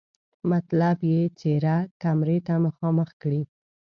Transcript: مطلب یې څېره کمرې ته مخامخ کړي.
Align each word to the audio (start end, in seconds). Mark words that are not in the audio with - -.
مطلب 0.51 0.97
یې 1.11 1.19
څېره 1.39 1.77
کمرې 2.01 2.37
ته 2.47 2.53
مخامخ 2.65 3.09
کړي. 3.21 3.41